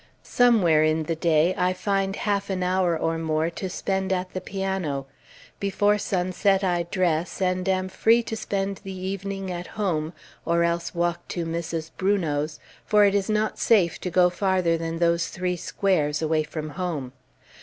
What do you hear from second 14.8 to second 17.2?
those three squares, away from home.